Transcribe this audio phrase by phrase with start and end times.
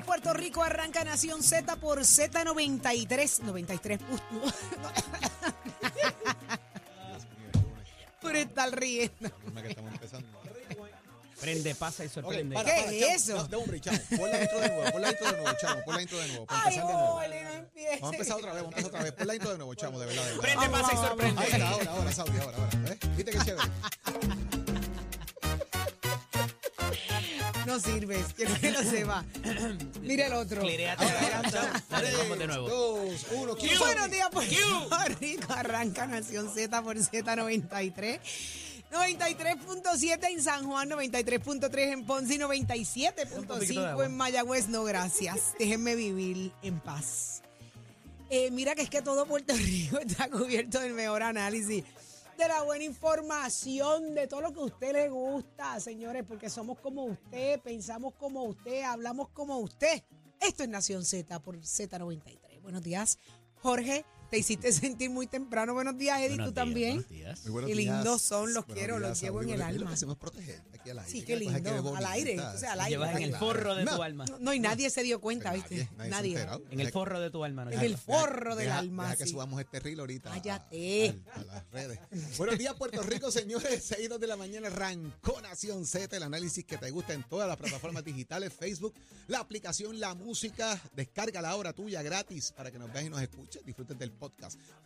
[0.00, 3.40] Puerto Rico arranca Nación Z por Z93.
[3.40, 4.00] 93.
[8.20, 9.30] por estar riendo.
[9.62, 10.28] que estamos empezando.
[11.40, 12.56] Prende, pasa y sorprende.
[12.56, 13.40] Ok, ¿Qué para, es chamo.
[13.40, 13.42] eso?
[13.42, 13.98] No, de un break, chamo.
[14.16, 15.84] Pon la intro de nuevo, pon la intro de nuevo, chamo.
[15.84, 17.14] Pon la intro de nuevo, para Ay, empezar de nuevo.
[17.16, 18.00] ole, no empieces.
[18.00, 19.12] Vamos a empezar otra vez, vamos a empezar otra vez.
[19.12, 20.24] Pon la intro de nuevo, chamo, de verdad.
[20.24, 20.42] De verdad.
[20.42, 21.42] Prende, pasa y sorprende.
[21.42, 22.70] Ahí está, ahora, ahora, Saudi, ahora, ahora.
[22.78, 22.98] ¿Ves?
[23.16, 23.68] ¿Viste qué chévere?
[27.74, 29.24] No sirves, quiero que lo sepa.
[30.00, 30.60] Mira el otro.
[30.60, 31.82] Cliréate la garganta.
[31.90, 32.68] Dale, vamos de nuevo.
[32.68, 34.54] Dos, uno, ¿quién Buenos días, Puerto
[35.20, 35.52] Rico.
[35.52, 38.20] Arranca Nación Z por Z93.
[38.92, 44.06] 93.7 en San Juan, 93.3 en Ponce y Un poquito de 97.5 agua.
[44.06, 44.68] en Mayagüez.
[44.68, 45.54] No, gracias.
[45.58, 47.42] Déjenme vivir en paz.
[48.30, 51.82] Eh, mira que es que todo Puerto Rico está cubierto del mejor análisis,
[52.36, 56.78] de la buena información, de todo lo que a usted le gusta, señores, porque somos
[56.80, 60.02] como usted, pensamos como usted, hablamos como usted.
[60.40, 62.60] Esto es Nación Z por Z93.
[62.60, 63.18] Buenos días,
[63.62, 64.04] Jorge.
[64.34, 65.74] Te hiciste sentir muy temprano.
[65.74, 66.30] Buenos días, Eddie.
[66.30, 66.94] Buenos ¿Tú días, también?
[66.96, 67.42] buenos días.
[67.44, 67.94] Muy buenos Qué días.
[67.94, 69.46] lindos son, los Buenos quiero, los llevo Saudi.
[69.46, 69.90] en el Bueno, Lo alma.
[69.90, 71.10] que hacemos es proteger aquí al aire.
[71.12, 71.96] Sí, qué cosa quede lindo.
[71.96, 72.40] Al aire.
[72.40, 72.90] O sea, al aire.
[72.90, 73.46] llevas en el claro.
[73.46, 74.24] forro de tu alma.
[74.40, 75.88] No, y nadie se dio cuenta, ¿viste?
[75.96, 76.00] Nadie, nadie.
[76.00, 76.30] se ha Nadie.
[76.32, 76.62] enterado.
[76.72, 77.64] En el forro de tu alma.
[77.64, 77.70] ¿no?
[77.70, 79.04] En el forro del deja- alma.
[79.04, 79.30] Deja que sí.
[79.30, 80.30] subamos este reel ahorita.
[80.30, 81.14] a- Cállate.
[81.32, 82.00] A, a las redes.
[82.36, 83.84] Buenos días, Puerto Rico, señores.
[83.96, 87.46] 6 2 de la mañana arrancó Nación Z, el análisis que te gusta en todas
[87.46, 88.94] las plataformas digitales, Facebook,
[89.28, 90.80] la aplicación, la música.
[90.96, 93.64] Descarga la hora tuya gratis para que nos veas y nos escuches.
[93.64, 94.23] Disfrutes del podcast,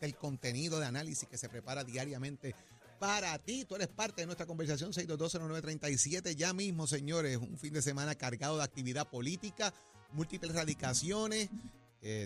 [0.00, 2.54] del contenido de análisis que se prepara diariamente
[2.99, 3.65] para ti.
[3.65, 6.34] Tú eres parte de nuestra conversación 6220937.
[6.34, 9.72] Ya mismo, señores, un fin de semana cargado de actividad política,
[10.12, 11.49] múltiples radicaciones.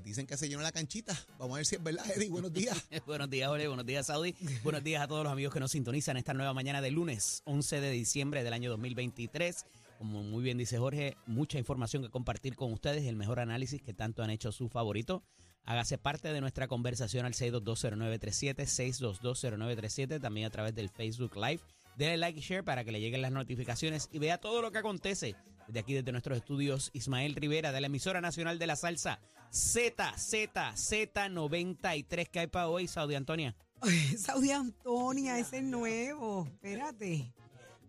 [0.05, 1.19] Dicen que se llenó la canchita.
[1.39, 2.29] Vamos a ver si es verdad, Eddie.
[2.29, 2.77] Buenos días.
[3.07, 3.69] Buenos días, Jorge.
[3.69, 4.35] Buenos días, Saudi.
[4.63, 7.81] Buenos días a todos los amigos que nos sintonizan esta nueva mañana de lunes, 11
[7.81, 9.65] de diciembre del año 2023.
[9.99, 13.95] Como muy bien dice Jorge, mucha información que compartir con ustedes, el mejor análisis que
[13.95, 15.23] tanto han hecho su favorito.
[15.65, 21.61] Hágase parte de nuestra conversación al 6220937, 6220937, también a través del Facebook Live.
[21.97, 24.79] Dele like y share para que le lleguen las notificaciones y vea todo lo que
[24.79, 25.37] acontece
[25.67, 26.91] desde aquí, desde nuestros estudios.
[26.95, 32.29] Ismael Rivera, de la emisora nacional de la salsa, Z, Z, Z93.
[32.29, 33.55] ¿Qué hay para hoy, Saudi Antonia?
[34.19, 36.47] Saudi Antonia, ese es nuevo.
[36.47, 37.33] Espérate.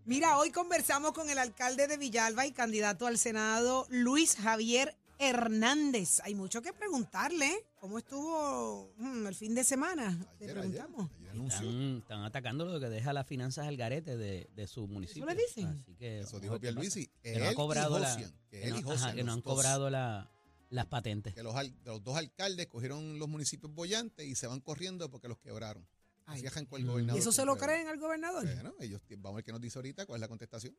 [0.04, 6.20] Mira, hoy conversamos con el alcalde de Villalba y candidato al Senado, Luis Javier Hernández.
[6.24, 7.50] Hay mucho que preguntarle.
[7.80, 10.08] ¿Cómo estuvo mm, el fin de semana?
[10.40, 11.06] Ayer, preguntamos.
[11.10, 11.58] ayer, ayer anunció.
[11.68, 15.26] Están, están atacando lo que deja las finanzas al garete de, de su municipio.
[15.26, 15.66] le dicen?
[15.82, 17.06] Así que, Eso dijo Pierluisi.
[17.06, 17.20] pasa.
[17.22, 19.16] Que no Él ha y cobrado la, Josian, que que él no- y ajá, Josian,
[19.16, 19.54] que no los han dos.
[19.54, 20.30] cobrado la-
[20.70, 21.34] las patentes.
[21.34, 25.28] Que los, al- los dos alcaldes cogieron los municipios bollantes y se van corriendo porque
[25.28, 25.86] los quebraron.
[26.26, 26.38] Ay.
[26.38, 26.88] Así arrancó el Mm.
[26.88, 27.18] gobernador.
[27.18, 28.44] ¿Y eso se lo creen al gobernador?
[28.44, 30.74] Bueno, ellos, vamos a ver qué nos dice ahorita, cuál es la contestación.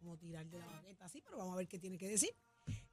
[0.00, 2.30] Como tirar de la baqueta así, pero vamos a ver qué tiene que decir.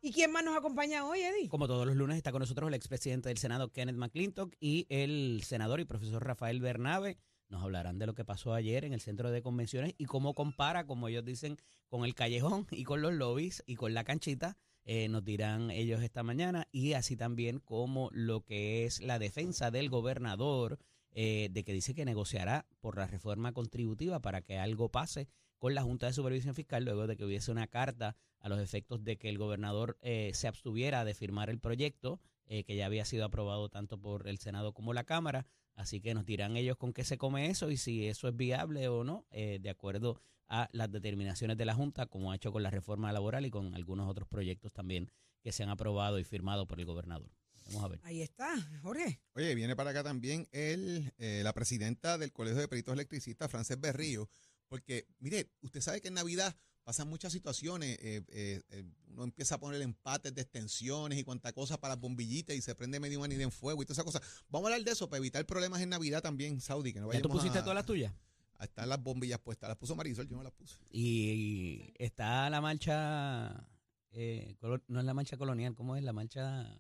[0.02, 1.48] ¿Y quién más nos acompaña hoy, Eddie?
[1.48, 5.42] Como todos los lunes está con nosotros el expresidente del Senado, Kenneth McClintock, y el
[5.46, 7.18] senador y profesor Rafael Bernabe.
[7.48, 10.86] Nos hablarán de lo que pasó ayer en el centro de convenciones y cómo compara,
[10.86, 11.56] como ellos dicen,
[11.88, 14.58] con el callejón y con los lobbies y con la canchita.
[14.84, 19.72] Eh, nos dirán ellos esta mañana y así también como lo que es la defensa
[19.72, 20.78] del gobernador
[21.12, 25.76] eh, de que dice que negociará por la reforma contributiva para que algo pase con
[25.76, 29.18] la Junta de Supervisión Fiscal luego de que hubiese una carta a los efectos de
[29.18, 32.20] que el gobernador eh, se abstuviera de firmar el proyecto
[32.50, 35.46] eh, que ya había sido aprobado tanto por el Senado como la Cámara.
[35.76, 38.88] Así que nos dirán ellos con qué se come eso y si eso es viable
[38.88, 42.64] o no, eh, de acuerdo a las determinaciones de la Junta, como ha hecho con
[42.64, 45.12] la reforma laboral y con algunos otros proyectos también
[45.44, 47.30] que se han aprobado y firmado por el gobernador.
[47.68, 48.00] Vamos a ver.
[48.04, 49.20] Ahí está, Jorge.
[49.34, 53.80] Oye, viene para acá también el, eh, la presidenta del Colegio de Peritos Electricistas, Frances
[53.80, 54.30] Berrío,
[54.68, 59.56] porque, mire, usted sabe que en Navidad pasan muchas situaciones, eh, eh, eh, uno empieza
[59.56, 63.20] a poner empates de extensiones y cuanta cosa para las bombillitas y se prende medio
[63.20, 64.22] manida en fuego y toda esa cosa.
[64.50, 67.22] Vamos a hablar de eso para evitar problemas en Navidad también, Saudi, que no ¿Ya
[67.22, 68.14] tú pusiste a, todas las tuyas?
[68.60, 69.68] a estar las bombillas puestas.
[69.68, 70.78] Las puso Marisol, yo no las puse.
[70.90, 73.68] Y está la marcha,
[74.12, 76.74] eh, colo- no es la marcha colonial, ¿cómo es la marcha?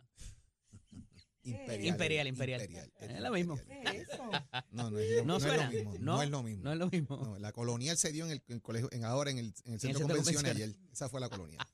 [1.52, 1.86] Imperial.
[1.88, 2.62] Imperial, imperial.
[3.00, 3.58] Es lo mismo.
[3.58, 4.30] ¿Qué es eso?
[4.72, 5.66] No, no es, lo- No no es suena.
[5.66, 5.94] lo mismo.
[5.94, 6.64] No, No, es lo mismo.
[6.64, 7.18] No es lo mismo.
[7.18, 9.74] No, la colonial se dio en el, en el colegio, en ahora en el, en
[9.74, 10.52] el centro de convenciones.
[10.56, 10.76] ayer.
[10.92, 11.66] Esa fue la colonial.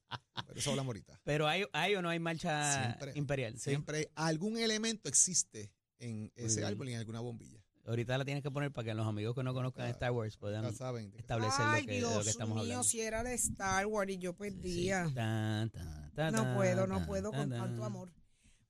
[0.48, 1.20] Pero eso hablamos ahorita.
[1.24, 3.12] Pero hay, hay o no hay marcha Siempre.
[3.16, 3.54] imperial.
[3.54, 3.70] Sí.
[3.72, 7.60] Siempre algún elemento existe en ese árbol y en alguna bombilla.
[7.86, 10.74] Ahorita la tienes que poner para que los amigos que no conozcan Star Wars puedan
[10.74, 11.14] saben.
[11.18, 12.84] establecer Ay, lo que, de lo Dios que estamos mío, hablando.
[12.86, 15.12] si era de Star Wars y yo Sí, perdía.
[15.14, 17.84] tan, tan, tan, No tan, puedo, no tan, puedo con tan, tanto tan.
[17.84, 18.10] amor.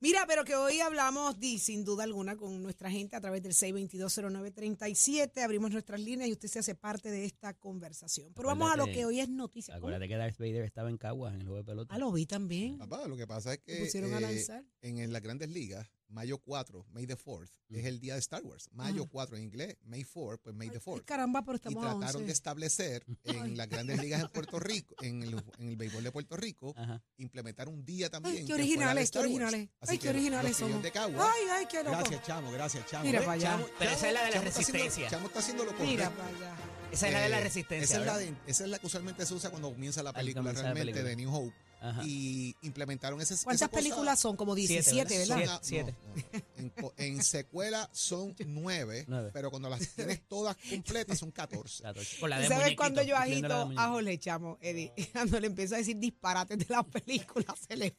[0.04, 3.54] Mira, pero que hoy hablamos di- sin duda alguna con nuestra gente a través del
[3.54, 5.42] 6220937.
[5.42, 8.34] Abrimos nuestras líneas y usted se hace parte de esta conversación.
[8.34, 9.76] Pero vamos a lo que hoy es noticia.
[9.76, 9.88] ¿Cómo?
[9.88, 11.96] Acuérdate que Darth Vader estaba en Caguas en el juego de pelota.
[11.96, 12.78] Ah, lo vi también.
[12.80, 14.66] Papá, lo que pasa es que pusieron a eh, lanzar.
[14.82, 18.44] en, en las grandes ligas, mayo 4, May the 4th, es el día de Star
[18.44, 18.70] Wars.
[18.72, 19.10] Mayo Ajá.
[19.12, 21.06] 4 en inglés, May 4, pues May the Ay, 4th.
[21.06, 22.26] caramba, pero Y estamos a trataron 11.
[22.26, 26.12] de establecer en las grandes ligas en Puerto Rico, en el, en el béisbol de
[26.12, 27.02] Puerto Rico, Ajá.
[27.18, 28.38] implementar un día también.
[28.38, 29.70] Ay, qué originales, qué originales.
[29.82, 30.84] Ay, qué originales somos.
[30.84, 31.98] de Cagua, Ay, ay, qué loco.
[31.98, 33.06] Gracias, Chamo, gracias, Chamo.
[33.06, 33.52] Mira para allá.
[33.58, 35.10] Chamo- Pero esa es la de la Chamo está haciendo- resistencia.
[35.10, 36.16] Chamo está haciendo lo Mira correcto.
[36.18, 36.56] para allá.
[36.92, 37.84] Esa es la de la Eh, resistencia.
[37.86, 40.42] Esa es la, de- esa es la que usualmente se usa cuando comienza la película
[40.44, 41.10] comenzar la realmente película.
[41.10, 41.56] de New Hope.
[41.84, 42.02] Ajá.
[42.06, 44.38] Y implementaron ese esa ¿Cuántas cosa- películas son?
[44.38, 45.38] Como Siete, 17, ¿verdad?
[45.38, 45.54] ¿verdad?
[45.56, 46.46] son Siete, a- siete.
[46.58, 46.94] no, no.
[46.98, 49.32] En, secuela son nueve, Nueve.
[49.34, 51.84] pero cuando las tienes todas completas son 14.
[51.84, 52.18] La torcha.
[52.20, 53.82] Con la ¿Tú de ¿Sabes cuando yo agito muñequito.
[53.82, 54.94] a Jorge Chamo, Eddie?
[55.14, 57.96] Cuando le empiezo a decir disparates de las películas, se le,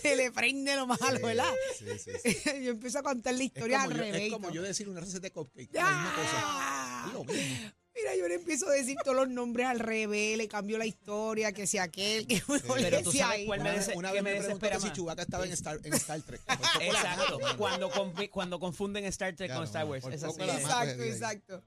[0.00, 1.52] se le prende lo malo, ¿verdad?
[1.78, 2.36] Sí, sí, sí.
[2.64, 4.22] yo empiezo a contar la historia al revés.
[4.22, 5.70] es como yo decir una receta de cupcake.
[5.74, 6.30] La misma cosa.
[6.36, 7.04] ¡Ah!
[7.08, 7.70] Es lo mismo.
[7.96, 11.52] Mira, yo le empiezo a decir todos los nombres al revés, le cambio la historia,
[11.52, 13.46] que si aquel, que mejor Pero tú sabes ahí.
[13.46, 14.92] cuál Una me vez, dese- una que vez me me desespera si más.
[14.94, 16.40] Chewbacca estaba en Star, en Star Trek.
[16.46, 17.38] Por poco la Exacto.
[17.40, 20.02] mato, Cuando, confi- cuando confunden Star Trek Claro, con Star Wars.
[20.02, 20.46] por Es poco así.
[20.46, 20.66] la mato.
[20.68, 21.62] Exacto, exacto.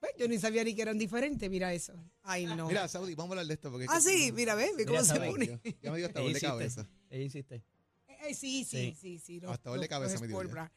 [0.00, 1.92] Pues yo ni sabía ni que eran diferentes, mira eso.
[2.22, 2.66] Ay, no.
[2.66, 3.70] Mira, Saudi, vamos a hablar de esto.
[3.70, 5.30] Porque ah, que- sí, mira, ve, ve Mira, cómo se sabe.
[5.30, 5.46] pone.
[5.46, 6.86] Ya, ya me dio hasta Ella dolor de cabeza.
[7.10, 7.62] Insiste.
[8.08, 8.96] Eh, sí, sí, Sí.
[9.00, 9.40] sí, sí.
[9.40, 10.48] los- Hasta dolor de cabeza me dio ya.
[10.48, 10.72] Bra.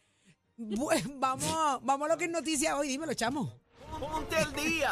[1.18, 3.54] Vamos, vamos a lo que es noticia hoy, dímelo, chamo.
[4.00, 4.92] Ponte al día.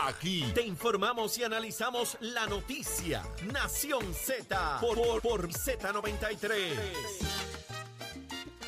[0.00, 3.22] Aquí te informamos y analizamos la noticia.
[3.52, 6.74] Nación Z por, por, por Z93.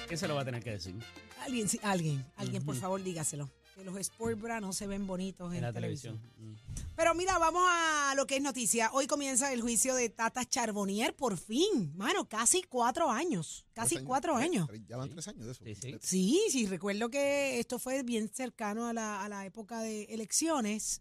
[0.07, 0.95] ¿Quién se lo va a tener que decir?
[1.41, 3.51] Alguien, sí, alguien, alguien, por favor, dígaselo.
[3.79, 6.19] Que los Sport Bra no se ven bonitos en, En la televisión.
[6.19, 6.53] televisión.
[6.53, 6.95] Mm.
[6.97, 8.91] Pero mira, vamos a lo que es noticia.
[8.93, 11.93] Hoy comienza el juicio de Tata Charbonnier, por fin.
[11.97, 13.65] Mano, casi cuatro años.
[13.75, 14.69] Casi cuatro años.
[14.89, 15.65] Ya van tres años de eso.
[15.65, 15.97] Sí, sí.
[16.03, 21.01] Sí, sí, recuerdo que esto fue bien cercano a la, a la época de elecciones.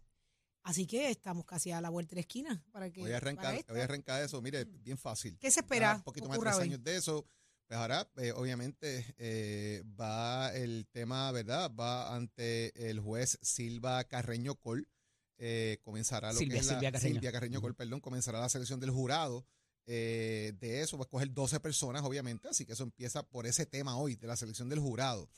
[0.62, 3.00] Así que estamos casi a la vuelta de la esquina para que.
[3.00, 4.40] Voy a arrancar, voy a arrancar eso.
[4.40, 5.36] Mire, bien fácil.
[5.40, 5.96] ¿Qué se espera?
[5.96, 6.62] Un poquito más de tres hoy?
[6.62, 7.26] años de eso.
[7.68, 11.70] Pues ahora, eh, obviamente, eh, va el tema, ¿verdad?
[11.78, 14.88] Va ante el juez Silva Carreño Col.
[15.36, 17.14] Eh, comenzará lo Silvia- que es la, Silvia Carreño.
[17.14, 19.46] Silvia Carreño Col, perdón, comenzará la selección del jurado.
[19.86, 23.96] de eso va a escoger 12 personas, obviamente, así que eso empieza por ese tema
[23.96, 25.30] hoy, de la selección del jurado.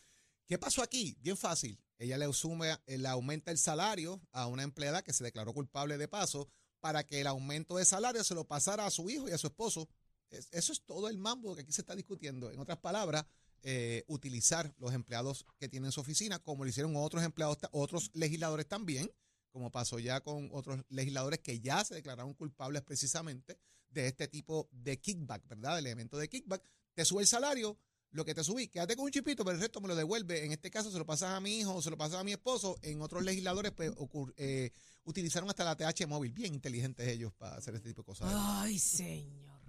[0.46, 1.16] ¿Qué pasó aquí?
[1.20, 1.78] Bien fácil.
[1.98, 6.08] Ella le asume, le aumenta el salario a una empleada que se declaró culpable de
[6.08, 6.48] paso
[6.80, 9.46] para que el aumento de salario se lo pasara a su hijo y a su
[9.46, 9.88] esposo.
[10.30, 12.50] Es- eso es todo el mambo que aquí se está discutiendo.
[12.50, 13.24] En otras palabras,
[13.62, 18.66] eh, utilizar los empleados que tienen su oficina, como lo hicieron otros empleados, otros legisladores
[18.66, 19.10] también,
[19.50, 23.58] como pasó ya con otros legisladores que ya se declararon culpables precisamente
[23.90, 25.78] de este tipo de kickback, ¿verdad?
[25.78, 26.62] El elemento de kickback.
[26.94, 27.76] Te sube el salario,
[28.12, 30.44] lo que te subí, quédate con un chipito, pero el resto me lo devuelve.
[30.44, 32.78] En este caso se lo pasas a mi hijo se lo pasas a mi esposo.
[32.82, 33.92] En otros legisladores pues,
[34.36, 34.70] eh,
[35.04, 36.32] utilizaron hasta la TH móvil.
[36.32, 38.32] Bien inteligentes ellos para hacer este tipo de cosas.
[38.34, 39.59] Ay, señor.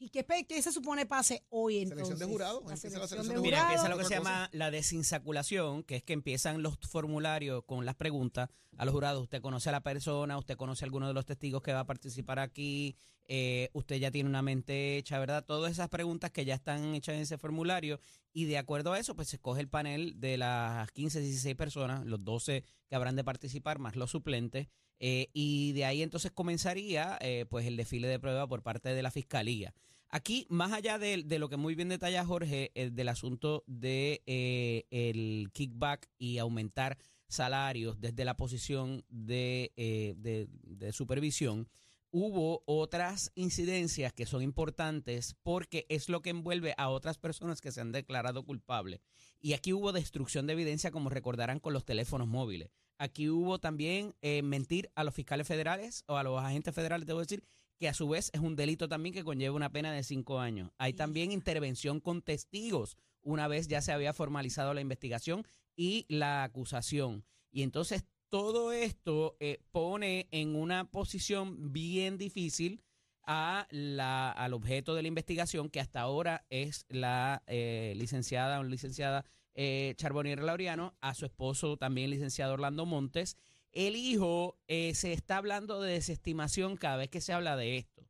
[0.00, 2.06] ¿Y qué, se supone pase hoy entonces?
[2.06, 3.74] Selección de jurado, La empieza la selección selección de Mira, jurado.
[3.74, 7.96] empieza lo que se llama la desinsaculación, que es que empiezan los formularios con las
[7.96, 9.22] preguntas a los jurados.
[9.24, 11.86] Usted conoce a la persona, usted conoce a alguno de los testigos que va a
[11.86, 15.44] participar aquí, eh, usted ya tiene una mente hecha, ¿verdad?
[15.44, 18.00] Todas esas preguntas que ya están hechas en ese formulario
[18.38, 22.06] y de acuerdo a eso, pues se escoge el panel de las 15, 16 personas,
[22.06, 24.68] los 12 que habrán de participar, más los suplentes.
[25.00, 29.02] eh, y de ahí entonces comenzaría eh, pues el desfile de prueba por parte de
[29.02, 29.74] la fiscalía.
[30.08, 34.22] Aquí, más allá de, de lo que muy bien detalla Jorge, eh, del asunto de
[34.26, 41.68] eh, el kickback y aumentar salarios desde la posición de, de supervisión,
[42.10, 47.72] hubo otras incidencias que son importantes porque es lo que envuelve a otras personas que
[47.72, 49.00] se han declarado culpables.
[49.40, 52.70] Y aquí hubo destrucción de evidencia, como recordarán, con los teléfonos móviles.
[52.98, 57.20] Aquí hubo también eh, mentir a los fiscales federales o a los agentes federales, debo
[57.20, 57.44] decir,
[57.78, 60.72] que a su vez es un delito también que conlleva una pena de cinco años.
[60.78, 65.44] Hay también intervención con testigos, una vez ya se había formalizado la investigación
[65.76, 67.24] y la acusación.
[67.52, 72.82] Y entonces todo esto eh, pone en una posición bien difícil
[73.30, 78.64] a la, al objeto de la investigación, que hasta ahora es la eh, licenciada o
[78.64, 83.36] licenciada eh, Charbonnier Laureano, a su esposo también licenciado Orlando Montes.
[83.72, 88.07] El hijo eh, se está hablando de desestimación cada vez que se habla de esto.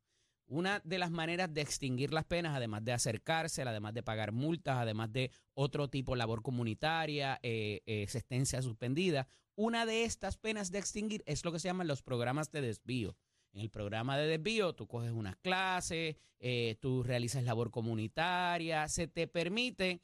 [0.51, 4.79] Una de las maneras de extinguir las penas, además de acercarse, además de pagar multas,
[4.79, 10.71] además de otro tipo de labor comunitaria, eh, eh, existencia suspendida, una de estas penas
[10.71, 13.15] de extinguir es lo que se llaman los programas de desvío.
[13.53, 19.07] En el programa de desvío, tú coges unas clases, eh, tú realizas labor comunitaria, se
[19.07, 20.01] te permite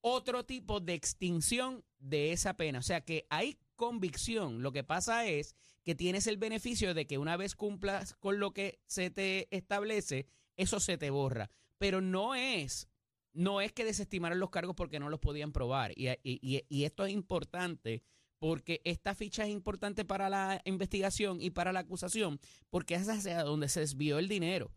[0.00, 2.78] otro tipo de extinción de esa pena.
[2.78, 4.62] O sea que hay convicción.
[4.62, 8.52] Lo que pasa es que tienes el beneficio de que una vez cumplas con lo
[8.52, 11.50] que se te establece, eso se te borra.
[11.78, 12.88] Pero no es,
[13.32, 15.92] no es que desestimaron los cargos porque no los podían probar.
[15.96, 18.02] Y, y- y esto es importante
[18.38, 23.42] porque esta ficha es importante para la investigación y para la acusación, porque es hacia
[23.44, 24.72] donde se desvió el dinero.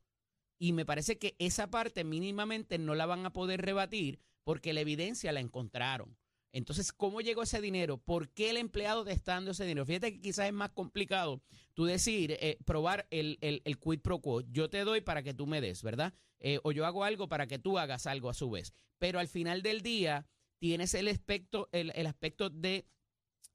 [0.59, 4.81] Y me parece que esa parte mínimamente no la van a poder rebatir porque la
[4.81, 6.15] evidencia la encontraron.
[6.55, 7.97] Entonces, ¿cómo llegó ese dinero?
[7.97, 9.85] ¿Por qué el empleado está dando ese dinero?
[9.85, 11.41] Fíjate que quizás es más complicado
[11.73, 14.39] tú decir, eh, probar el, el, el quid pro quo.
[14.39, 16.13] Yo te doy para que tú me des, ¿verdad?
[16.39, 18.71] Eh, o yo hago algo para que tú hagas algo a su vez.
[18.99, 22.87] Pero al final del día tienes el aspecto, el, el aspecto de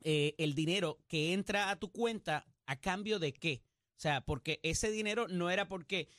[0.02, 3.62] eh, el dinero que entra a tu cuenta a cambio de qué.
[3.97, 6.11] O sea, porque ese dinero no era porque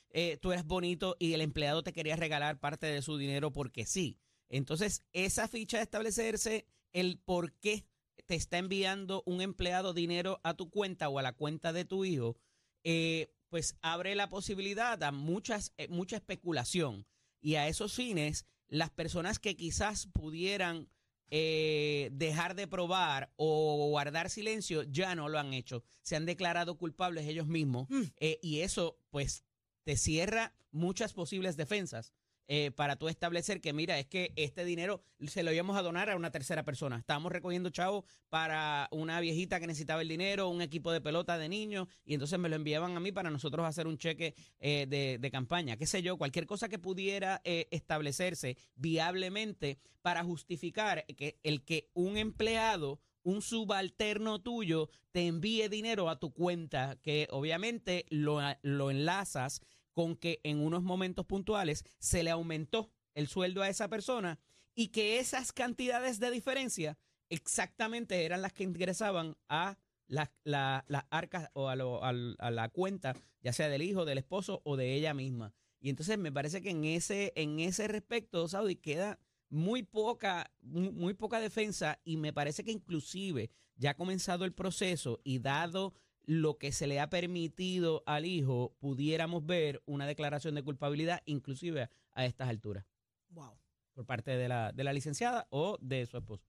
[0.42, 4.18] tú eras bonito y el empleado te quería regalar parte de su dinero porque sí.
[4.52, 7.86] Entonces, esa ficha de establecerse el por qué
[8.26, 12.06] te está enviando un empleado dinero a tu cuenta o a la cuenta de tu
[12.06, 12.38] hijo,
[12.84, 17.06] eh, pues abre la posibilidad a muchas, eh, mucha especulación.
[17.42, 20.90] Y a esos fines, las personas que quizás pudieran
[21.34, 25.82] eh, dejar de probar o guardar silencio ya no lo han hecho.
[26.02, 28.02] Se han declarado culpables ellos mismos Mm.
[28.18, 29.46] eh, y eso pues
[29.84, 32.12] te cierra muchas posibles defensas.
[32.48, 36.10] Eh, para tú establecer que, mira, es que este dinero se lo íbamos a donar
[36.10, 36.98] a una tercera persona.
[36.98, 41.50] Estábamos recogiendo chavo para una viejita que necesitaba el dinero, un equipo de pelota de
[41.50, 45.18] niños, y entonces me lo enviaban a mí para nosotros hacer un cheque eh, de,
[45.20, 51.40] de campaña, qué sé yo, cualquier cosa que pudiera eh, establecerse viablemente para justificar que
[51.44, 58.06] el que un empleado un subalterno tuyo te envíe dinero a tu cuenta, que obviamente
[58.10, 59.62] lo, lo enlazas
[59.94, 64.40] con que en unos momentos puntuales se le aumentó el sueldo a esa persona
[64.76, 66.98] y que esas cantidades de diferencia
[67.30, 72.12] exactamente eran las que ingresaban a las la, arcas o a, lo- a
[72.52, 75.54] la cuenta, ya sea del hijo, del esposo o de ella misma.
[75.80, 79.20] Y entonces me parece que en ese, en ese respecto, Saudi, queda
[79.50, 84.54] muy poca, muy, muy poca defensa y me parece que inclusive ya ha comenzado el
[84.54, 85.94] proceso y dado
[86.26, 91.84] lo que se le ha permitido al hijo, pudiéramos ver una declaración de culpabilidad inclusive
[91.84, 92.86] a, a estas alturas
[93.30, 93.58] Wow.
[93.94, 96.46] por parte de la, de la licenciada o de su esposo.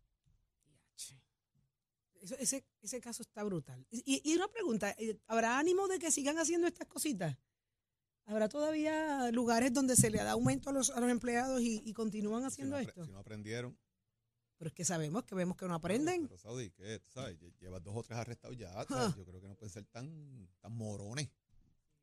[2.20, 3.84] Eso- ese, ese caso está brutal.
[3.90, 7.36] Y, y una pregunta, eh, ¿habrá ánimo de que sigan haciendo estas cositas?
[8.26, 11.92] ¿Habrá todavía lugares donde se le da aumento a los, a los empleados y, y
[11.92, 13.04] continúan Si haciendo no, esto?
[13.04, 13.76] Si no aprendieron.
[14.62, 16.28] Pero es que sabemos que vemos que no aprenden.
[16.28, 17.00] Pero, Saudi, ¿qué?
[17.00, 18.71] Tú sabes, lle- llevas dos o tres arrestados ya.
[18.76, 18.87] Ah.
[18.88, 19.16] ¿sabes?
[19.16, 21.28] Yo creo que no pueden ser tan, tan morones.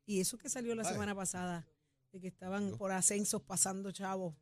[0.04, 1.66] Y eso que salió la semana pasada,
[2.12, 4.34] de que estaban por ascensos pasando chavos,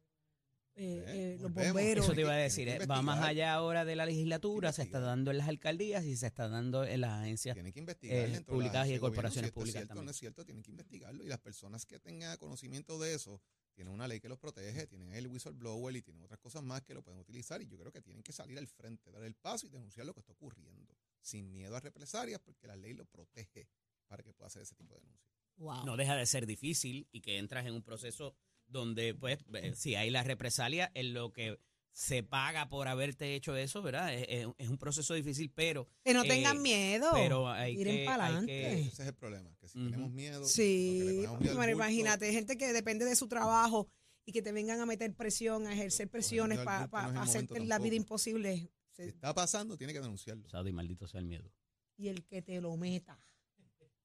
[0.75, 2.07] eh, Eh, los bomberos.
[2.07, 4.99] Eso te iba a decir, eh, va más allá ahora de la legislatura, se está
[4.99, 7.55] dando en las alcaldías y se está dando en las agencias.
[7.55, 10.05] Tienen que investigar eh, públicas y de gobierno corporaciones si esto públicas es cierto, también.
[10.07, 11.23] no es cierto, tienen que investigarlo.
[11.23, 13.41] Y las personas que tengan conocimiento de eso,
[13.79, 16.95] tienen una ley que los protege, tienen el whistleblower y tienen otras cosas más que
[16.95, 17.63] lo pueden utilizar.
[17.63, 20.15] Y yo creo que tienen que salir al frente, dar el paso y denunciar lo
[20.15, 23.69] que está ocurriendo, sin miedo a represalias, porque la ley lo protege
[24.09, 25.33] para que pueda hacer ese tipo de denuncias.
[25.59, 25.85] Wow.
[25.85, 28.35] no deja de ser difícil y que entras en un proceso
[28.67, 31.61] donde, pues, eh, si hay la represalia en lo que
[31.93, 34.15] se paga por haberte hecho eso, ¿verdad?
[34.15, 37.11] Es, es- es un proceso difícil, pero que no eh, tengan miedo.
[37.13, 38.81] pero hay Tiren que- para adelante.
[38.81, 42.73] Ese es el problema, que si tenemos miedo, Sí, le miedo bueno, imagínate, gente que
[42.73, 43.89] depende de su trabajo
[44.25, 47.79] y que te vengan a meter presión, a ejercer presiones para no el hacerte la
[47.79, 48.71] vida imposible.
[48.93, 50.49] Si está pasando, tiene que denunciarlo.
[50.49, 51.51] Saudi, maldito sea el miedo.
[51.97, 53.19] y el que te lo meta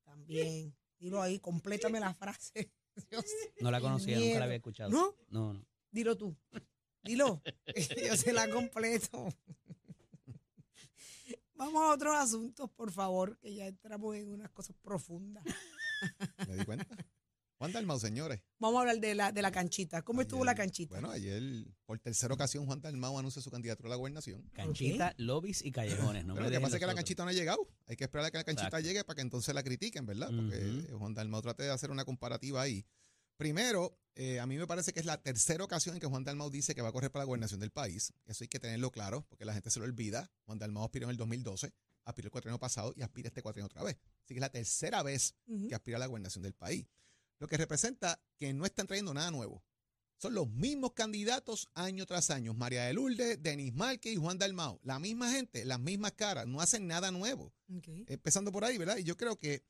[0.03, 0.75] también.
[0.99, 2.71] Dilo ahí, complétame la frase.
[3.11, 3.25] Dios.
[3.59, 4.89] No la conocía, nunca la había escuchado.
[4.89, 5.15] ¿No?
[5.29, 5.65] No, no.
[5.91, 6.35] Dilo tú.
[7.03, 7.41] Dilo.
[8.07, 9.27] Yo se la completo.
[11.55, 15.43] Vamos a otros asuntos, por favor, que ya entramos en unas cosas profundas.
[16.47, 16.87] Me di cuenta.
[17.59, 18.41] Juan Dalmau, señores.
[18.59, 20.01] Vamos a hablar de la, de la canchita.
[20.01, 20.95] ¿Cómo estuvo la canchita?
[20.95, 21.41] Bueno, ayer,
[21.85, 24.41] por tercera ocasión, Juan Dalmau anuncia su candidatura a la gobernación.
[24.53, 26.25] Canchita, lobbies y callejones.
[26.25, 27.65] No Pero me lo que pasa es que la canchita no ha llegado.
[27.85, 28.85] Hay que esperar a que la canchita Exacto.
[28.85, 30.29] llegue para que entonces la critiquen, ¿verdad?
[30.35, 30.97] Porque Ujú.
[30.97, 32.85] Juan Dalmau trate de hacer una comparativa ahí.
[33.37, 36.49] Primero, eh, a mí me parece que es la tercera ocasión en que Juan Dalmau
[36.49, 38.13] dice que va a correr para la gobernación del país.
[38.25, 40.31] Eso hay que tenerlo claro, porque la gente se lo olvida.
[40.45, 41.73] Juan Dalmau aspiró en el 2012,
[42.05, 43.97] aspiró el cuatrienio pasado y aspira este cuatrienio otra vez.
[44.23, 45.35] Así que es la tercera vez
[45.67, 46.85] que aspira a la gobernación del país.
[47.39, 49.63] Lo que representa que no están trayendo nada nuevo.
[50.17, 52.53] Son los mismos candidatos año tras año.
[52.53, 54.79] María de Lourdes, Denis Márquez y Juan Dalmau.
[54.83, 57.51] La misma gente, las mismas caras, no hacen nada nuevo.
[58.07, 58.97] Empezando por ahí, ¿verdad?
[58.97, 59.65] Y yo creo que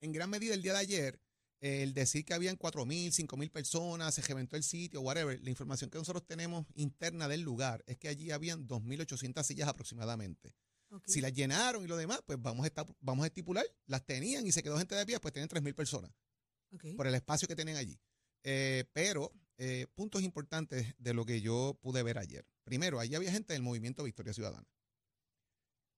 [0.00, 1.20] en gran medida el día de ayer
[1.60, 5.98] el decir que habían 4.000, 5.000 personas, se reventó el sitio, whatever, la información que
[5.98, 10.54] nosotros tenemos interna del lugar es que allí habían 2.800 sillas aproximadamente.
[11.06, 14.46] Si las llenaron y lo demás, pues vamos a, estar, vamos a estipular, las tenían
[14.46, 16.12] y se quedó gente de pie, pues tienen 3.000 personas
[16.96, 17.98] por el espacio que tienen allí.
[18.44, 22.46] Eh, pero eh, puntos importantes de lo que yo pude ver ayer.
[22.64, 24.68] Primero, allí había gente del movimiento Victoria Ciudadana.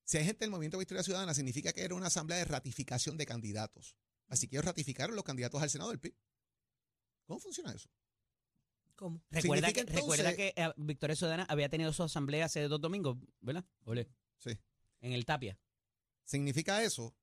[0.04, 3.26] Si hay gente del movimiento Victoria Ciudadana, significa que era una asamblea de ratificación de
[3.26, 3.94] candidatos.
[4.28, 6.14] Así que ellos ratificaron los candidatos al Senado del PIB.
[7.26, 7.88] ¿Cómo funciona eso?
[8.94, 9.22] ¿Cómo?
[9.30, 13.64] Recuerda que, recuerda que eh, Victoria Ciudadana había tenido su asamblea hace dos domingos, ¿verdad?
[13.84, 14.08] Ole,
[14.38, 14.58] Sí.
[15.00, 15.58] en el Tapia.
[16.24, 17.14] Significa eso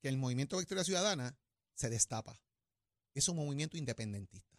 [0.00, 1.36] que el movimiento Victoria Ciudadana
[1.74, 2.40] se destapa.
[3.14, 4.58] Es un movimiento independentista.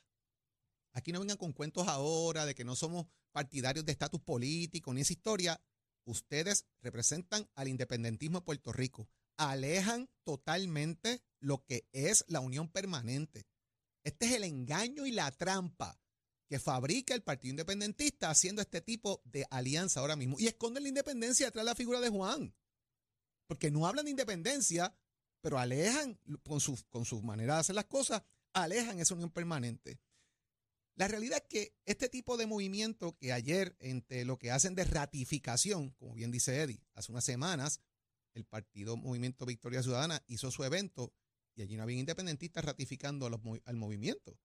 [0.92, 5.02] Aquí no vengan con cuentos ahora de que no somos partidarios de estatus político ni
[5.02, 5.62] esa historia.
[6.06, 9.10] Ustedes representan al independentismo de Puerto Rico.
[9.38, 13.46] Alejan totalmente lo que es la unión permanente.
[14.04, 16.00] Este es el engaño y la trampa
[16.48, 20.38] que fabrica el Partido Independentista haciendo este tipo de alianza ahora mismo.
[20.40, 22.54] Y esconden la independencia detrás de la figura de Juan
[23.48, 24.96] porque no hablan de independencia,
[25.42, 28.24] pero alejan con su, con su manera de hacer las cosas,
[28.54, 30.00] alejan esa unión permanente.
[30.96, 34.86] La realidad es que este tipo de movimiento que ayer, entre lo que hacen de
[34.86, 37.82] ratificación, como bien dice Eddie, hace unas semanas,
[38.34, 41.14] el partido Movimiento Victoria Ciudadana hizo su evento
[41.56, 44.38] y allí no había independentistas ratificando los al movimiento.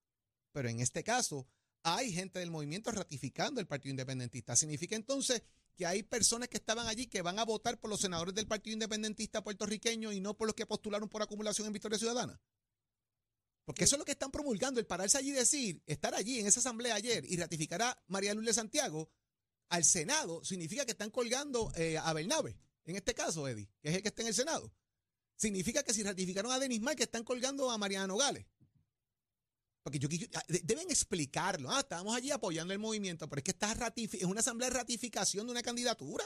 [0.53, 1.47] Pero en este caso,
[1.83, 4.57] hay gente del movimiento ratificando el Partido Independentista.
[4.57, 5.43] Significa entonces
[5.77, 8.75] que hay personas que estaban allí que van a votar por los senadores del Partido
[8.75, 12.41] Independentista puertorriqueño y no por los que postularon por acumulación en Victoria Ciudadana.
[13.65, 16.47] Porque eso es lo que están promulgando, el pararse allí y decir, estar allí en
[16.47, 19.11] esa asamblea ayer y ratificar a María Luz de Santiago
[19.69, 23.97] al Senado, significa que están colgando eh, a Bernabe, en este caso, Eddie, que es
[23.97, 24.73] el que está en el Senado.
[25.41, 28.45] Significa que si ratificaron a Denis Mar, que están colgando a Mariana Nogales.
[29.83, 31.71] Porque yo, yo- ah, de- deben explicarlo.
[31.71, 35.47] Ah, estábamos allí apoyando el movimiento, pero es que está es una asamblea de ratificación
[35.47, 36.25] de una candidatura.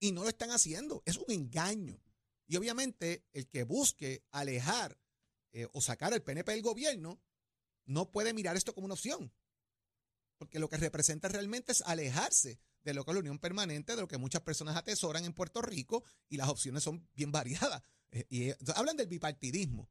[0.00, 1.04] Y no lo están haciendo.
[1.06, 2.02] Es un engaño.
[2.48, 4.98] Y obviamente el que busque alejar
[5.52, 7.22] eh, o sacar al PNP del gobierno
[7.84, 9.32] no puede mirar esto como una opción.
[10.36, 14.02] Porque lo que representa realmente es alejarse de lo que es la unión permanente, de
[14.02, 17.84] lo que muchas personas atesoran en Puerto Rico y las opciones son bien variadas.
[18.12, 19.90] Eh, y eh, hablan del bipartidismo.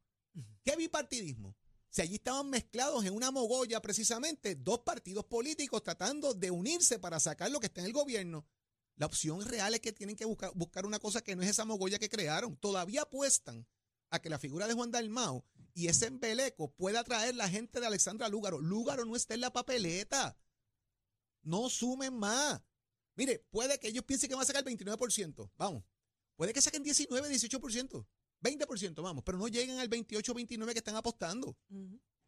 [0.63, 1.57] ¿Qué bipartidismo?
[1.89, 7.19] Si allí estaban mezclados en una mogolla precisamente dos partidos políticos tratando de unirse para
[7.19, 8.47] sacar lo que está en el gobierno.
[8.95, 11.65] La opción real es que tienen que buscar, buscar una cosa que no es esa
[11.65, 12.55] mogolla que crearon.
[12.55, 13.67] Todavía apuestan
[14.09, 17.87] a que la figura de Juan Dalmao y ese embeleco pueda atraer la gente de
[17.87, 18.59] Alexandra Lúgaro.
[18.59, 20.37] Lúgaro no está en la papeleta.
[21.41, 22.61] No sumen más.
[23.15, 25.51] Mire, puede que ellos piensen que van a sacar el 29%.
[25.57, 25.83] Vamos.
[26.41, 28.07] Puede que saquen 19, 18%.
[28.41, 29.23] 20%, vamos.
[29.23, 31.55] Pero no lleguen al 28, 29 que están apostando.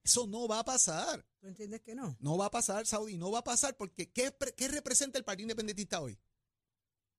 [0.04, 1.26] Eso no va a pasar.
[1.40, 2.16] ¿Tú entiendes que no?
[2.20, 3.18] No va a pasar, Saudi.
[3.18, 6.22] No va a pasar porque ¿qué, qué representa el Partido Independentista hoy?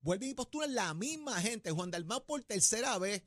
[0.02, 1.72] Vuelven y postulan la misma gente.
[1.72, 3.24] Juan Dalmau por tercera vez.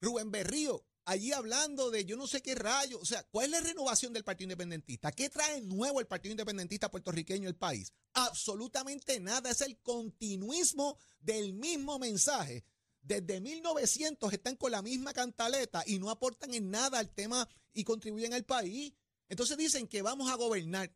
[0.00, 2.98] Rubén Berrío, allí hablando de yo no sé qué rayo.
[2.98, 5.12] O sea, ¿cuál es la renovación del Partido Independentista?
[5.12, 7.92] ¿Qué trae nuevo el Partido Independentista puertorriqueño al país?
[8.14, 9.50] Absolutamente nada.
[9.50, 12.64] Es el continuismo del mismo mensaje.
[13.06, 17.84] Desde 1900 están con la misma cantaleta y no aportan en nada al tema y
[17.84, 18.92] contribuyen al país.
[19.28, 20.92] Entonces dicen que vamos a gobernar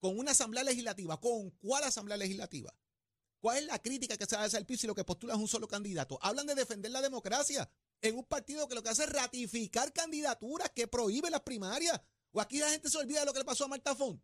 [0.00, 1.20] con una asamblea legislativa.
[1.20, 2.74] ¿Con cuál asamblea legislativa?
[3.40, 5.46] ¿Cuál es la crítica que se hace al piso y lo que postula es un
[5.46, 6.18] solo candidato?
[6.20, 7.70] Hablan de defender la democracia
[8.00, 12.00] en un partido que lo que hace es ratificar candidaturas que prohíbe las primarias.
[12.32, 14.20] O aquí la gente se olvida de lo que le pasó a Marta Font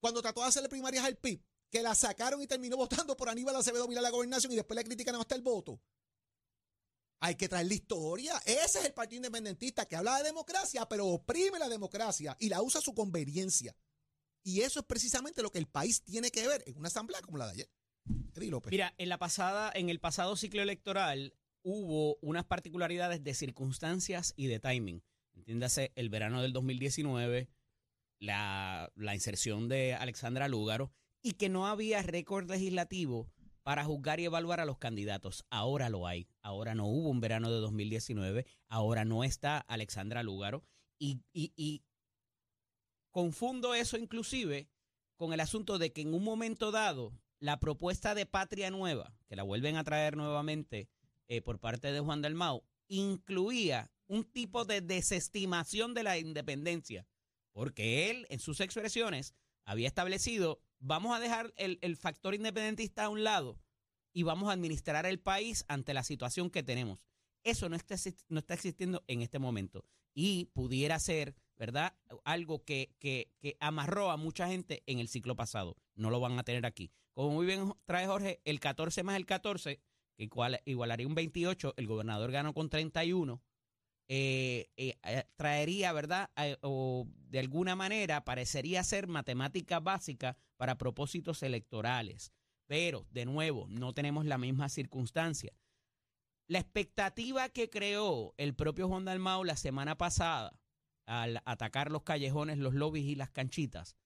[0.00, 3.54] cuando trató de hacerle primarias al PIB, que la sacaron y terminó votando por Aníbal
[3.54, 5.80] Acevedo Vila la gobernación y después le critican hasta el voto.
[7.20, 8.40] Hay que traer la historia.
[8.46, 12.62] Ese es el Partido Independentista que habla de democracia, pero oprime la democracia y la
[12.62, 13.74] usa a su conveniencia.
[14.44, 17.38] Y eso es precisamente lo que el país tiene que ver en una asamblea como
[17.38, 17.70] la de ayer.
[18.34, 18.70] Eddie López.
[18.70, 24.46] Mira, en la pasada, en el pasado ciclo electoral hubo unas particularidades de circunstancias y
[24.46, 25.02] de timing.
[25.34, 27.48] Entiéndase, el verano del 2019,
[28.20, 33.28] la, la inserción de Alexandra Lúgaro y que no había récord legislativo
[33.68, 35.44] para juzgar y evaluar a los candidatos.
[35.50, 36.26] Ahora lo hay.
[36.40, 38.46] Ahora no hubo un verano de 2019.
[38.66, 40.64] Ahora no está Alexandra Lúgaro.
[40.98, 41.82] Y,
[43.10, 44.70] confundo eso inclusive
[45.16, 49.36] con el asunto de que en un momento dado la propuesta de Patria Nueva, que
[49.36, 50.88] la vuelven a traer nuevamente
[51.28, 57.06] eh, por parte de Juan Dalmau, incluía un tipo de desestimación de la independencia,
[57.52, 59.34] porque él en sus expresiones
[59.68, 63.58] había establecido, vamos a dejar el, el factor independentista a un lado
[64.12, 66.98] y vamos a administrar el país ante la situación que tenemos.
[67.44, 67.94] Eso no está,
[68.28, 71.96] no está existiendo en este momento y pudiera ser ¿verdad?
[72.24, 75.76] Algo que, que, que amarró a mucha gente en el ciclo pasado.
[75.96, 76.92] No lo van a tener aquí.
[77.14, 79.80] Como muy bien trae Jorge, el 14 más el 14,
[80.14, 83.42] que igual, igualaría un 28, el gobernador ganó con 31.
[84.10, 86.30] Eh, eh, eh, traería, ¿verdad?
[86.62, 92.32] O de alguna manera parecería ser matemática básica para propósitos electorales.
[92.66, 95.52] Pero, de nuevo, no tenemos la misma circunstancia.
[96.46, 100.58] La expectativa que creó el propio Juan Dalmau la semana pasada
[101.06, 103.96] al atacar los callejones, los lobbies y las canchitas,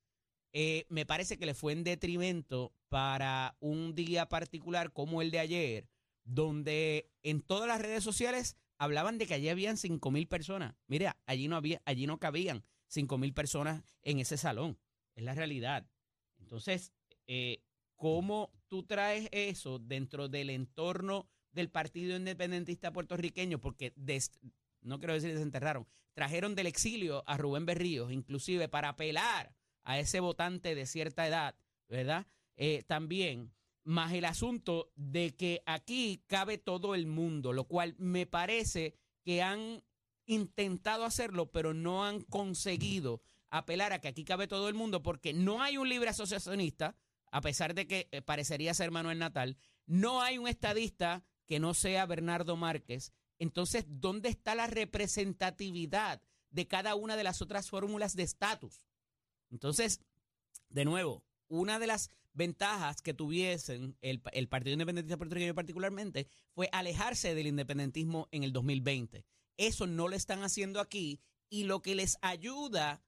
[0.52, 5.88] me parece que le fue en detrimento para un día particular como el de ayer,
[6.24, 10.74] donde en todas las redes sociales hablaban de que allí habían cinco mil personas.
[10.88, 14.78] Mira, allí no había, allí no cabían cinco mil personas en ese salón.
[15.14, 15.86] Es la realidad.
[16.38, 16.92] Entonces,
[17.26, 17.62] eh,
[17.96, 23.60] ¿cómo tú traes eso dentro del entorno del Partido Independentista puertorriqueño?
[23.60, 24.38] Porque des-
[24.80, 30.20] no quiero decir desenterraron, trajeron del exilio a Rubén Berríos, inclusive para apelar a ese
[30.20, 31.54] votante de cierta edad,
[31.88, 32.26] ¿verdad?
[32.56, 33.52] Eh, también,
[33.84, 39.42] más el asunto de que aquí cabe todo el mundo, lo cual me parece que
[39.42, 39.82] han
[40.26, 45.32] intentado hacerlo, pero no han conseguido apelar a que aquí cabe todo el mundo, porque
[45.32, 46.96] no hay un libre asociacionista,
[47.30, 51.74] a pesar de que eh, parecería ser Manuel Natal, no hay un estadista que no
[51.74, 53.12] sea Bernardo Márquez.
[53.38, 58.86] Entonces, ¿dónde está la representatividad de cada una de las otras fórmulas de estatus?
[59.50, 60.00] Entonces,
[60.68, 66.68] de nuevo, una de las ventajas que tuviesen el, el Partido Independentista Puertorriqueño particularmente fue
[66.72, 69.24] alejarse del independentismo en el 2020.
[69.56, 73.02] Eso no lo están haciendo aquí y lo que les ayuda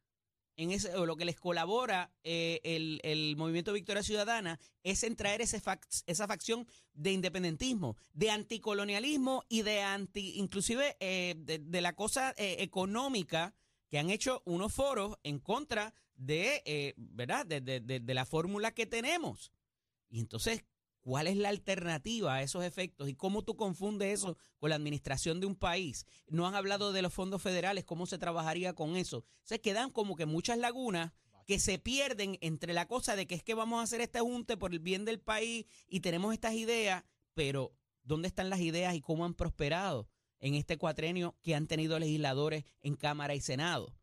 [0.56, 5.16] en ese, o lo que les colabora eh, el, el movimiento Victoria Ciudadana es en
[5.16, 11.58] traer ese fac- esa facción de independentismo, de anticolonialismo y de anti, inclusive eh, de,
[11.58, 13.52] de la cosa eh, económica
[13.94, 17.46] que han hecho unos foros en contra de, eh, ¿verdad?
[17.46, 19.52] De, de- de- de la fórmula que tenemos.
[20.11, 20.64] Y entonces,
[21.00, 23.09] ¿cuál es la alternativa a esos efectos?
[23.09, 26.07] ¿Y cómo tú confundes eso con la administración de un país?
[26.26, 29.24] No han hablado de los fondos federales, cómo se trabajaría con eso.
[29.44, 31.12] Se quedan como que muchas lagunas
[31.46, 34.57] que se pierden entre la cosa de que es que vamos a hacer este junte
[34.57, 37.04] por el bien del país y tenemos estas ideas,
[37.35, 40.09] pero ¿dónde están las ideas y cómo han prosperado
[40.44, 43.96] en este cuatrenio que han tenido legisladores en Cámara y Senado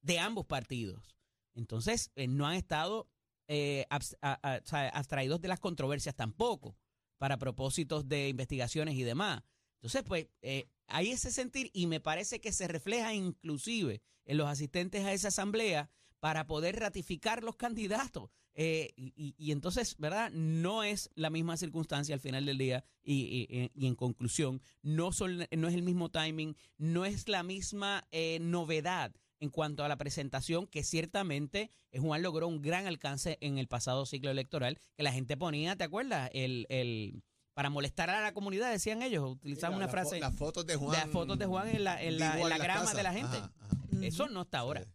[0.00, 1.16] de ambos partidos?
[1.54, 3.10] Entonces, eh, no han estado
[3.48, 3.84] eh,
[4.20, 6.76] abstraídos de las controversias tampoco
[7.18, 9.42] para propósitos de investigaciones y demás.
[9.78, 14.46] Entonces, pues, eh, hay ese sentir y me parece que se refleja inclusive en los
[14.46, 18.30] asistentes a esa asamblea para poder ratificar los candidatos.
[18.60, 20.32] Eh, y, entonces, ¿verdad?
[20.32, 25.12] No es la misma circunstancia al final del día y, y- y en conclusión, no,
[25.12, 29.88] son, no es el mismo timing, no es la misma eh, novedad en cuanto a
[29.88, 34.76] la presentación, que ciertamente eh, Juan logró un gran alcance en el pasado ciclo electoral,
[34.96, 36.28] que la gente ponía, ¿te acuerdas?
[36.32, 37.22] El, el,
[37.54, 40.74] para molestar a la comunidad, decían ellos, utilizaban una La- frase, fo- Las fotos de
[40.74, 40.92] Juan.
[40.98, 43.36] las fotos de Juan en la, en la, en la grama de la gente.
[43.36, 43.76] Ajá, ajá.
[44.02, 44.82] Eso no está ahora.
[44.82, 44.90] Sí.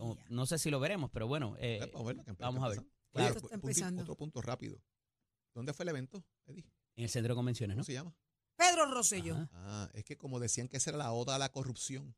[0.00, 2.30] O- No sé si lo veremos, pero bueno, eh, Eh, vamos a ver lo que
[2.32, 2.76] empe- vamos a ver.
[3.12, 3.30] Claro.
[3.34, 4.02] Oye, está empezando.
[4.02, 4.80] otro punto rápido.
[5.54, 6.64] ¿Dónde fue el evento, Eddie?
[6.96, 7.84] en el centro de convenciones, ¿Cómo ¿no?
[7.84, 8.14] se llama?
[8.56, 9.34] Pedro Rosselló.
[9.36, 9.48] Ajá.
[9.52, 12.14] Ah, es que como decían que esa era la oda a la corrupción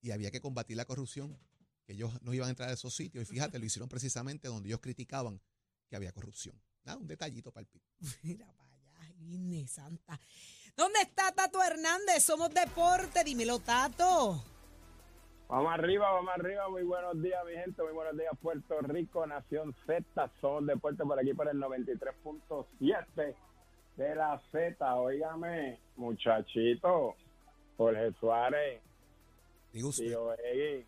[0.00, 1.38] y había que combatir la corrupción,
[1.84, 4.68] que ellos no iban a entrar a esos sitios y fíjate, lo hicieron precisamente donde
[4.68, 5.40] ellos criticaban
[5.88, 6.60] que había corrupción.
[6.84, 7.82] Nada, un detallito para el PIB.
[8.22, 10.18] Mira para allá, Virgen Santa.
[10.76, 12.24] ¿Dónde está Tato Hernández?
[12.24, 14.42] Somos deporte, dímelo, Tato.
[15.48, 16.68] Vamos arriba, vamos arriba.
[16.68, 17.82] Muy buenos días, mi gente.
[17.82, 20.30] Muy buenos días, Puerto Rico, Nación Z.
[20.40, 23.34] Son deporte por aquí por el 93.7
[23.96, 24.94] de la Z.
[24.96, 27.14] Óigame, muchachito.
[27.76, 28.80] Jorge Suárez,
[29.74, 30.86] usted, tío Egui,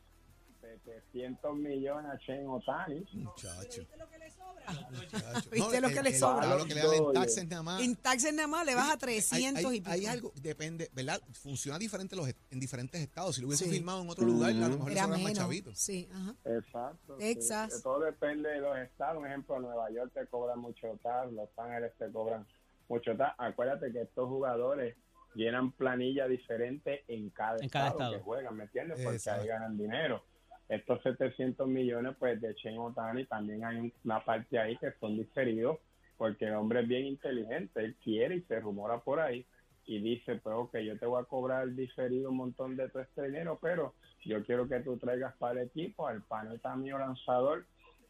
[0.85, 3.07] 700 millones a Chen Otani.
[3.13, 3.81] muchacho.
[3.83, 4.65] ¿Viste lo que le sobra?
[4.91, 5.51] muchacho.
[5.51, 6.57] ¿Viste lo que le sobra?
[6.57, 7.83] Lo que le dan en taxes nada más.
[7.83, 9.91] En taxes nada más le vas a Hay- 300 hay, y pico.
[9.93, 11.21] hay algo, depende, ¿verdad?
[11.33, 13.35] Funciona diferente los, en diferentes estados.
[13.37, 13.71] Si lo hubiese Sí.
[13.71, 15.39] filmado en otro lugar, a lo mejor le sobran más menos.
[15.39, 15.79] chavitos.
[15.79, 16.35] Sí, ajá.
[16.45, 17.17] Exacto.
[17.21, 17.83] sí.
[17.83, 19.19] Todo depende de los estados.
[19.19, 22.47] Un ejemplo, Nueva York te cobran mucho TAR, Los Ángeles te cobran
[22.89, 23.35] mucho TAR.
[23.39, 24.97] Acuérdate que estos jugadores
[25.35, 28.13] llenan planilla diferente en cada, En cada estado, estado.
[28.19, 29.01] que juegan, ¿me entiendes?
[29.03, 29.43] Porque Exacto.
[29.43, 30.25] ahí ganan dinero.
[30.69, 35.17] Estos 700 millones, pues, de Chen Otani, también hay un- una parte ahí que son
[35.17, 35.79] diferidos,
[36.17, 39.45] porque el hombre es bien inteligente, él quiere y se rumora por ahí,
[39.87, 43.25] y dice, pues, ok, yo te voy a cobrar diferido un montón de todo este
[43.25, 47.67] dinero, pero yo quiero que tú traigas para el equipo al paneta mío lanzador,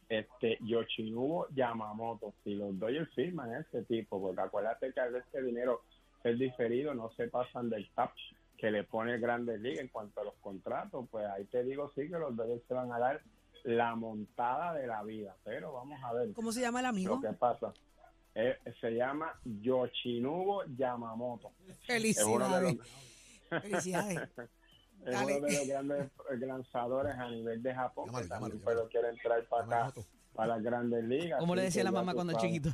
[0.09, 2.35] este Yoshinobu Yamamoto.
[2.45, 5.83] Si los Dodgers firman a ese tipo, porque acuérdate que al este dinero
[6.23, 8.13] es diferido, no se pasan del cap
[8.57, 12.03] que le pone Grandes Ligas en cuanto a los contratos, pues ahí te digo sí
[12.09, 13.23] que los Dodgers se van a dar
[13.65, 17.21] la montada de la vida, pero vamos a ver ¿Cómo se llama el lo amigo?
[17.21, 17.73] que pasa.
[18.35, 21.53] Eh, se llama Yoshinobu Yamamoto.
[21.67, 22.77] Los, Felicidades.
[23.49, 24.19] Felicidades.
[25.07, 25.37] es Dale.
[25.39, 29.65] uno de los grandes lanzadores a nivel de Japón, que también pero quiere entrar para
[29.65, 30.05] acá, Moto.
[30.35, 31.39] para las grandes ligas.
[31.41, 32.49] Como le decía la mamá cuando sabes.
[32.49, 32.71] chiquito.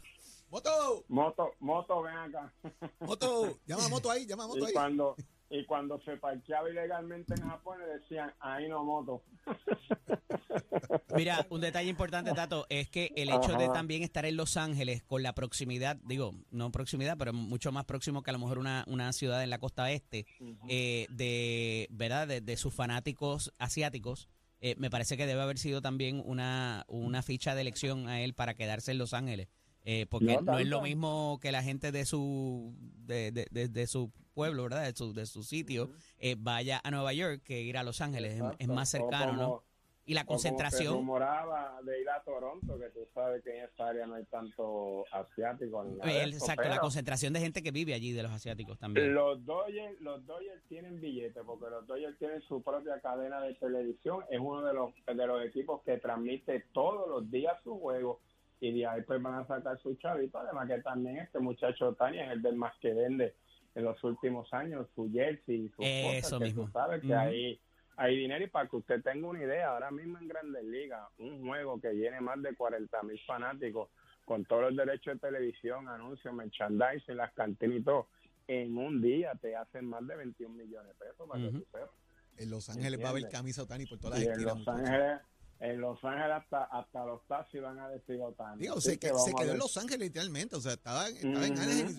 [0.50, 1.04] ¡Moto!
[1.08, 2.52] Moto, moto, ven acá.
[3.00, 3.58] ¡Moto!
[3.66, 4.72] Llama a Moto ahí, llama a Moto Y ahí.
[4.72, 5.14] cuando,
[5.50, 9.22] y cuando se parqueaba ilegalmente en Japón, le decían, ahí no moto.
[11.16, 15.02] Mira, un detalle importante, Tato, es que el hecho de también estar en Los Ángeles
[15.02, 18.84] con la proximidad, digo, no proximidad, pero mucho más próximo que a lo mejor una,
[18.86, 20.26] una ciudad en la costa este,
[20.68, 22.28] eh, de, ¿verdad?
[22.28, 24.28] De, de sus fanáticos asiáticos,
[24.60, 28.34] eh, me parece que debe haber sido también una, una ficha de elección a él
[28.34, 29.48] para quedarse en Los Ángeles.
[29.84, 33.68] eh, porque No no, es lo mismo que la gente de su de, de- de-
[33.68, 34.84] de su pueblo, ¿verdad?
[34.84, 38.40] De su, de su sitio, eh, vaya a Nueva York que ir a Los Ángeles.
[38.58, 39.64] Es- más cercano, como- ¿no?
[40.06, 40.94] Y la o como se concentración.
[40.94, 45.04] rumoraba de ir a Toronto, que tú sabes que en esa área no hay tanto
[45.12, 45.84] asiático.
[45.84, 49.14] ni nada Eh, Exacto, la concentración de gente que vive allí, de los asiáticos también.
[49.14, 54.24] Los Dodgers, los Dodgers tienen billetes porque los Dodgers tienen su propia cadena de televisión.
[54.30, 58.20] Es uno de los de los equipos que transmite todos los días su juego
[58.58, 60.38] y de ahí pues van a sacar su chavito.
[60.38, 63.34] Además que también este muchacho Tania es el del más que vende
[63.74, 66.38] en los últimos años su jersey y sus Eso cosas.
[66.38, 66.64] Que mismo.
[66.66, 67.16] tú sabes que Ujú.
[67.16, 67.60] ahí
[67.96, 71.46] hay dinero y para que usted tenga una idea, ahora mismo en Grandes Ligas, un
[71.46, 73.90] juego que llene más de 40 mil fanáticos
[74.24, 78.08] con todos los derechos de televisión, anuncios, merchandising, las cantinas y todo,
[78.48, 81.90] en un día te hacen más de 21 millones de pesos para que tú sepas.
[82.38, 84.44] En Los Ángeles va a haber camisa Otani por todas las Y en.
[84.44, 84.66] Los.
[84.68, 85.20] Ángeles,
[85.60, 88.62] en Los Ángeles hasta, hasta los taxis van a decir Otani.
[88.62, 91.08] Digo, se, que que- vamos se a quedó en Los Ángeles literalmente, o sea, estaba,
[91.08, 91.58] estaba en.
[91.58, 91.96] Ángeles,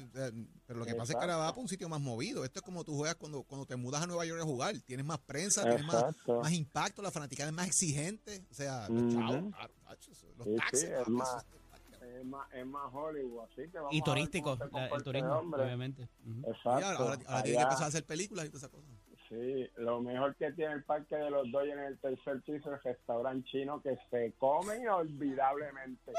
[0.65, 2.43] pero lo que pasa es que ahora va para un sitio más movido.
[2.43, 4.75] Esto es como tú juegas cuando, cuando te mudas a Nueva York a jugar.
[4.81, 8.45] Tienes más prensa, tienes más, más impacto, la fanaticada es más exigente.
[8.49, 10.83] O sea, chao, claro, macho, los Sí, sí, taxis.
[10.89, 11.45] es más-
[12.21, 15.33] Es más, es más Hollywood, así que vamos Y a ver turístico, comporta el turismo,
[15.39, 16.09] obviamente.
[16.25, 16.39] Ujú.
[16.45, 16.69] y Exacto.
[16.69, 18.89] ahora, ahora, ahora tiene que empezar a hacer películas y todas esas cosas.
[19.31, 22.65] Sí, lo mejor que tiene el parque de los Dodgers en el tercer piso es
[22.65, 26.11] el restaurante chino que se come inolvidablemente.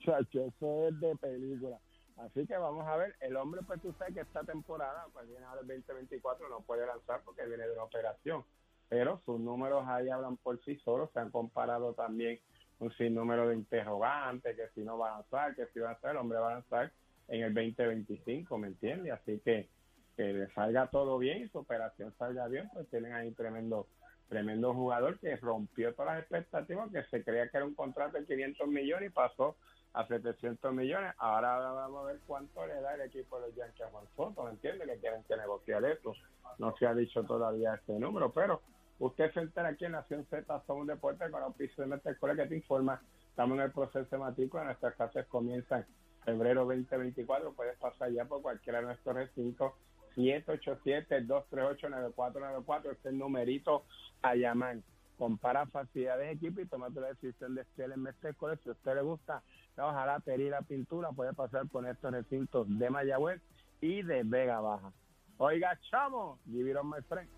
[0.05, 1.79] Chacho, eso es de película.
[2.17, 5.45] Así que vamos a ver, el hombre pues tú sabes que esta temporada, pues viene
[5.45, 8.43] ahora el 2024, no puede lanzar porque viene de una operación.
[8.89, 12.41] Pero sus números ahí hablan por sí solos, se han comparado también
[12.79, 16.11] un sinnúmero de interrogantes, que si no va a lanzar, que si va a lanzar,
[16.11, 16.91] el hombre va a lanzar
[17.29, 19.13] en el 2025, ¿me entiendes?
[19.13, 19.69] Así que
[20.15, 23.87] que le salga todo bien y su operación salga bien, pues tienen ahí tremendo
[24.29, 28.25] tremendo jugador que rompió todas las expectativas, que se creía que era un contrato de
[28.25, 29.55] 500 millones y pasó
[29.93, 31.13] a 700 millones.
[31.19, 34.43] Ahora vamos a ver cuánto le da el equipo de los Yankees a Juan Soto,
[34.43, 34.85] ¿me entiende?
[34.85, 36.13] Que tienen que negociar eso.
[36.57, 38.61] No se ha dicho todavía este número, pero
[38.99, 42.49] usted se entera aquí en Nación Z, somos deporte con auspicio de nuestra escuela que
[42.49, 43.01] te informa.
[43.29, 45.81] Estamos en el proceso de matrícula, nuestras clases comienzan
[46.25, 47.53] en febrero 2024.
[47.53, 49.73] Puedes pasar ya por cualquiera de nuestros recintos
[50.15, 52.77] 787-238-9494.
[52.77, 53.83] Este es el numerito
[54.21, 54.77] a llamar.
[55.17, 58.33] Compara facilidades de equipo y toma la decisión de estudiar en Mestre.
[58.63, 59.43] Si a usted le gusta
[59.75, 63.39] trabajar la pedir la pintura, puede pasar por estos recintos de Mayagüez
[63.79, 64.91] y de Vega Baja.
[65.37, 67.29] Oiga, chamo, give it on my friend.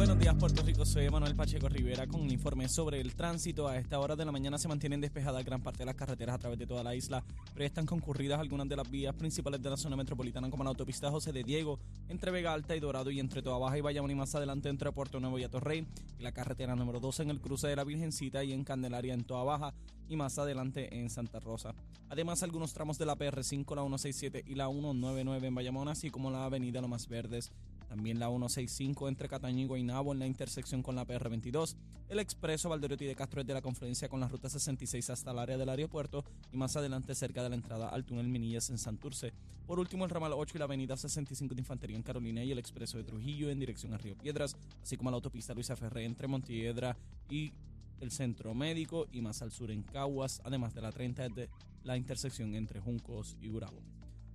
[0.00, 0.86] Buenos días, Puerto Rico.
[0.86, 3.68] Soy Manuel Pacheco Rivera con un informe sobre el tránsito.
[3.68, 6.38] A esta hora de la mañana se mantienen despejadas gran parte de las carreteras a
[6.38, 9.76] través de toda la isla, pero están concurridas algunas de las vías principales de la
[9.76, 13.42] zona metropolitana, como la autopista José de Diego, entre Vega Alta y Dorado, y entre
[13.42, 15.86] Toa Baja y Bayamón, y más adelante entre Puerto Nuevo y Atorrey,
[16.18, 19.24] y la carretera número 12 en el cruce de la Virgencita y en Candelaria en
[19.24, 19.74] Toa Baja,
[20.08, 21.74] y más adelante en Santa Rosa.
[22.08, 26.30] Además, algunos tramos de la PR5, la 167 y la 199 en Bayamón, así como
[26.30, 27.52] la avenida Lomas Verdes
[27.90, 31.74] también la 165 entre Cataño y Guaynabo en la intersección con la PR22.
[32.08, 35.40] El expreso Valderotti de Castro es de la confluencia con la ruta 66 hasta el
[35.40, 39.32] área del aeropuerto y más adelante cerca de la entrada al túnel Minillas en Santurce.
[39.66, 42.60] Por último, el ramal 8 y la avenida 65 de Infantería en Carolina y el
[42.60, 46.28] expreso de Trujillo en dirección a Río Piedras, así como la autopista Luisa Ferré entre
[46.28, 46.96] Montiedra
[47.28, 47.52] y
[47.98, 51.50] el centro médico y más al sur en Caguas, además de la 30 de
[51.82, 53.82] la intersección entre Juncos y Gurabo.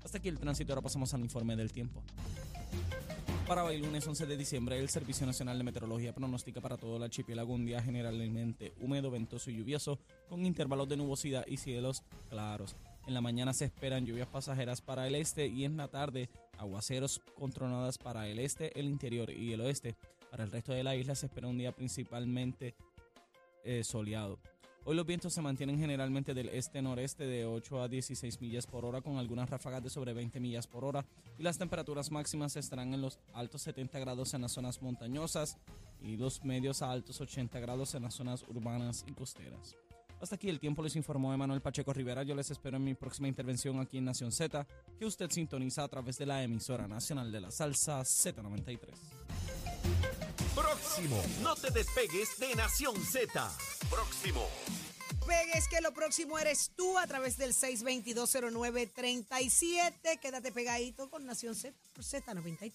[0.03, 2.03] Hasta aquí el tránsito, ahora pasamos al informe del tiempo.
[3.47, 7.03] Para hoy, lunes 11 de diciembre, el Servicio Nacional de Meteorología pronostica para todo el
[7.03, 12.75] archipiélago un día generalmente húmedo, ventoso y lluvioso, con intervalos de nubosidad y cielos claros.
[13.05, 16.27] En la mañana se esperan lluvias pasajeras para el este y en la tarde
[16.57, 19.95] aguaceros con tronadas para el este, el interior y el oeste.
[20.31, 22.73] Para el resto de la isla se espera un día principalmente
[23.63, 24.39] eh, soleado.
[24.87, 29.01] Hoy los vientos se mantienen generalmente del este-noreste de 8 a 16 millas por hora
[29.01, 31.03] con algunas ráfagas de sobre 20 millas por hora
[31.39, 35.57] y las temperaturas máximas estarán en los altos 70 grados en las zonas montañosas
[35.99, 39.75] y los medios a altos 80 grados en las zonas urbanas y costeras.
[40.21, 42.21] Hasta aquí el tiempo les informó Emanuel Pacheco Rivera.
[42.21, 44.67] Yo les espero en mi próxima intervención aquí en Nación Z,
[44.99, 50.24] que usted sintoniza a través de la emisora nacional de la salsa Z93.
[50.95, 51.21] Próximo.
[51.41, 53.51] No te despegues de Nación Z.
[53.89, 54.47] Próximo.
[55.27, 60.21] Pegues que lo próximo eres tú a través del 6220937.
[60.21, 62.71] Quédate pegadito con Nación Z por Z93.